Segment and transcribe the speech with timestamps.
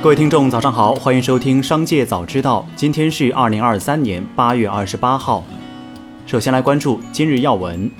[0.00, 2.64] 各位听众，早上好，欢迎收听《商界早知道》。
[2.76, 5.42] 今天是二零二三年八月二十八号。
[6.24, 7.90] 首先来关注今日要闻。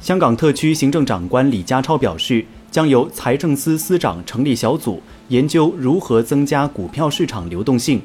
[0.00, 7.98] 香港特区行政长官李家超表示，将由财政司司长成立小组，研究如何增加股票市场流动性。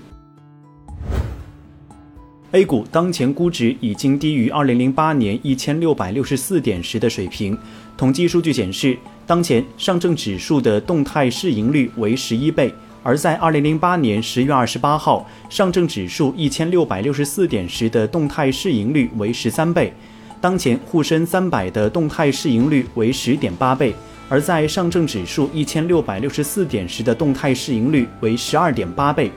[2.58, 7.56] A 股当前估值已经低于二零零八年一千六百六十四点时的水平。
[7.96, 8.98] 统计数据显示，
[9.28, 12.74] 当前上证指数的动态市盈率为十一倍，
[13.04, 19.94] 而在二零零八年十月二十八号，上证指数一千六百六十四点时的动态市盈率为十三倍。
[20.42, 23.94] 当前沪深三百的动态市盈率为十点八倍，
[24.28, 29.32] 而在上证指数一千六百六十四点时的动态市盈率为十二点八倍。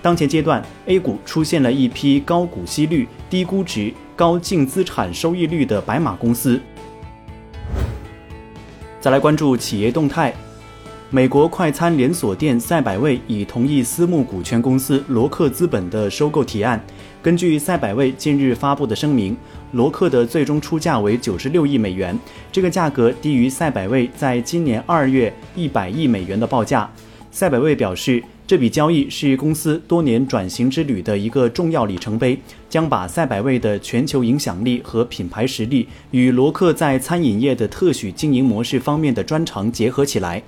[0.00, 6.60] 当前阶段，A 股出现了一批高股息率、低估值、高净资产收益率的白马公司。
[9.00, 10.32] 再来关注企业动态，
[11.10, 16.80] 美国快餐连锁店赛百味已同意私募股权公司罗克资本的收购提案。
[17.20, 19.36] 根据赛百味近日发布的声明，
[19.72, 22.16] 罗克的最终出价为九十六亿美元，
[22.52, 26.88] 这个价格低于赛百味在今年二月一百亿美元的报价。
[27.32, 28.22] 赛百味表示。
[28.48, 40.42] 这笔交易是公司多年转型之旅的一个重要里程碑，将把赛百味的全球影响力和品牌实力与罗克在餐饮业的特许经营模式方面的专长结合起来。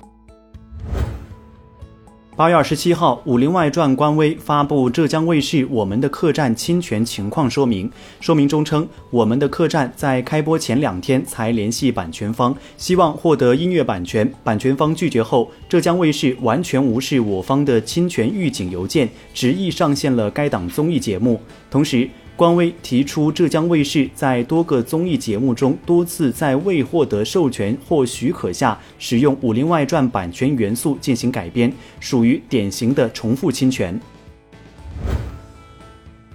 [2.41, 7.87] 八月二十七号，《武林外传》官微发布浙江卫视《我们的客栈》侵权情况说明。
[8.19, 14.27] 说明中称，《我们的客栈》在开播前两天才联系版权方，希望获得音乐版权。
[14.43, 21.39] 版权方拒绝后，浙江卫视完全无视我方的侵权预警邮件，执意上线了该档综艺节目。
[21.69, 22.09] 同时，
[22.41, 34.01] 官微提出，浙江卫视在多个综艺节目中多次在未获得授权或许可下使用《武林外传》版权元素进行改编，属于典型的重复侵权。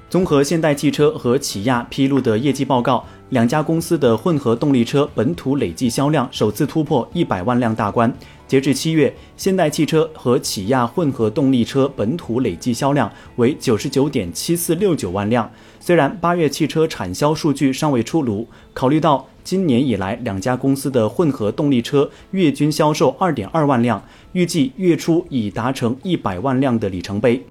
[0.09, 3.05] 综合现代汽车和起亚披露的业绩报告。
[3.31, 8.13] 两家公司的混合动力车本土累计销量首次突破一百万辆大关。
[8.47, 15.51] 截至七月，现代汽车和起亚混合动力车本土累计销量为九十九点七四六九万辆。
[15.81, 24.01] 虽然八月汽车产销数据尚未出炉，考虑到今年以来两家公司的混合动力车月均销售二点二万辆，
[24.35, 27.45] 预计月初已达成一百万辆的里程碑。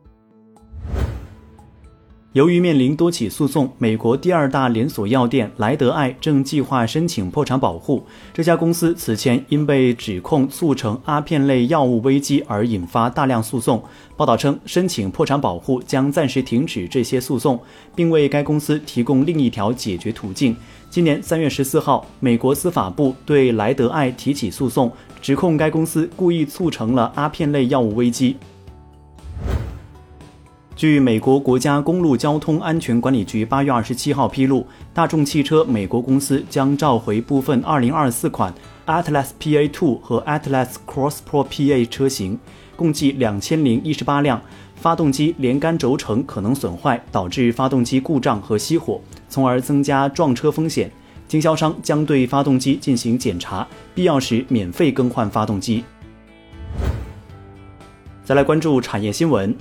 [2.35, 8.03] 由于面临多起诉讼，美国第二大连锁药店莱德爱正计划申请破产保护。
[8.33, 13.81] 这家公司此前因被指控促成阿片类药物危机而引发大量诉讼。
[14.17, 17.57] 报道称，申请破产保护将暂时停止这些诉讼，
[17.95, 20.53] 并为该公司提供另一条解决途径。
[20.89, 24.91] 今年三月十四号，美国司法部对莱德爱提起诉讼，
[25.21, 28.35] 指控该公司故意促成了阿片类药物危机。
[30.85, 34.63] 据美国国家公路交通安全管理局八月二十七号披露，
[34.93, 38.53] 大众汽车美国公司将召回部分二零二四款
[38.85, 42.37] Atlas PA Two 和 Atlas Cross Pro PA 车型，
[42.75, 44.39] 共计两千零一十八辆，
[44.75, 50.91] 发动机连杆轴承可能损坏，导致发动机故障和熄火，从而增加撞车风险。
[51.27, 55.83] 经销商将对发动机进行检查，必要时免费更换发动机。
[58.23, 59.51] 再来关注产业新闻。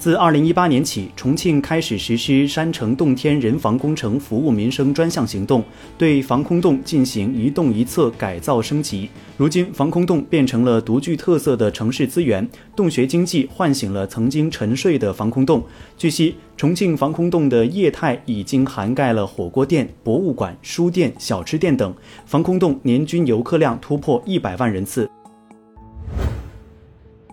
[0.00, 5.62] 自二零一八年起，重庆开始实施山城洞天人防工程服务民生专项行动，
[5.98, 9.10] 对防空洞进行一洞一策改造升级。
[9.36, 15.62] 如今，防空洞变成了独具特色的城市资源，洞穴经济唤醒了曾经沉睡的防空洞。
[15.98, 21.94] 据悉，重庆防空洞的业态已经涵盖了火锅店、博物馆、书店、小吃店等，
[22.24, 25.10] 防空洞年均游客量突破一百万人次。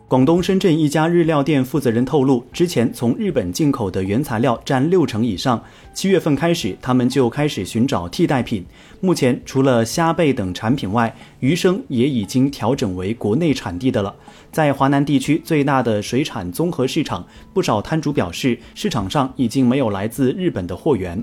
[0.10, 5.62] 广东深圳一家日料店负责人透露，之前从日本进口的原材料占六成以上。
[5.94, 8.66] 七月份开始，他们就开始寻找替代品。
[9.02, 14.16] 目前，除了虾贝等产品外，鱼生也已经调整为国内产地的了。
[14.50, 21.22] 在华南地区最大的水产综合市场，不少摊主表示，市场上已经没有来自日本的货源。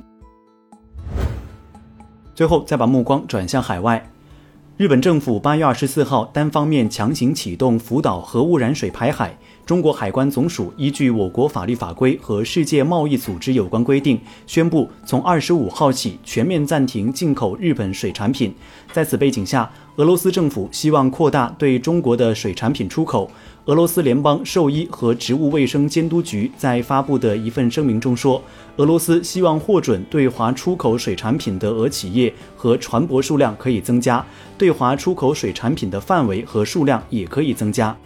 [2.34, 4.06] 最后，再把目光转向海外。
[4.76, 9.38] 日本政府八月二十四号单方面强行启动福岛核污染水排海。
[9.64, 18.52] 中国海关总署依据我国法律法规和世界贸易组织有关规定，宣布从二十五号起全面暂停进口日本水产品。
[18.92, 23.30] 在此背景下，俄罗斯政府希望扩大对中国的水产品出口。
[23.66, 28.43] 俄罗斯联邦兽医和植物卫生监督局在发布的一份声明中说，
[28.76, 34.22] 俄罗斯希望获准对华出口水产品的俄企业和船舶数量可以增加，
[34.58, 37.96] 对华出口水产品的范围和数量也可以增加。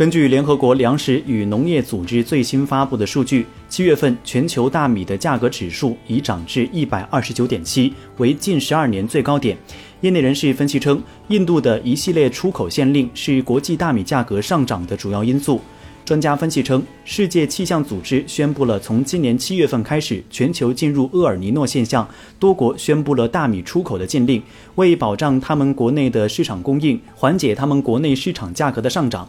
[0.00, 9.54] 根据联合国粮食与农业组织最新发布的数据，七月份全球大米的价格指数已涨至一百二十九点七，为近十二年最高点。
[10.00, 15.60] 业内人士分析称，印度的一系列出口限令是国际大米价格上涨的主要因素。
[16.02, 22.08] 专家分析称，世界气象组织宣布了从今年七月份开始，全球进入厄尔尼诺现象，
[22.38, 24.42] 多国宣布了大米出口的禁令，
[24.76, 29.28] 为保障他们国内的市场供应，缓解他们国内市场价格的上涨。